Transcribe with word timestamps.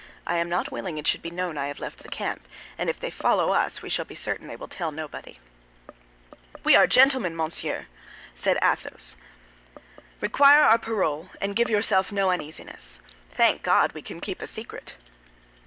"I 0.25 0.37
am 0.37 0.49
not 0.49 0.71
willing 0.71 0.97
it 0.97 1.05
should 1.05 1.21
be 1.21 1.29
known 1.29 1.59
I 1.59 1.67
have 1.67 1.77
left 1.79 1.99
the 1.99 2.09
camp; 2.09 2.47
and 2.75 2.89
if 2.89 2.99
they 2.99 3.11
follow 3.11 3.51
us 3.51 3.83
we 3.83 3.89
shall 3.91 4.03
be 4.03 4.15
certain 4.15 4.47
they 4.47 4.55
will 4.55 4.67
tell 4.67 4.91
nobody." 4.91 5.37
"We 6.63 6.75
are 6.75 6.87
gentlemen, 6.87 7.35
monseigneur," 7.35 7.85
said 8.33 8.57
Athos; 8.63 9.15
"require 10.19 10.63
our 10.63 10.79
parole, 10.79 11.29
and 11.39 11.55
give 11.55 11.69
yourself 11.69 12.11
no 12.11 12.31
uneasiness. 12.31 12.99
Thank 13.31 13.61
God, 13.61 13.91
we 13.91 14.01
can 14.01 14.21
keep 14.21 14.41
a 14.41 14.47
secret." 14.47 14.95